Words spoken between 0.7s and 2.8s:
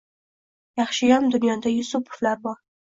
Yaxshiyam dunyoda Yusupovlar bor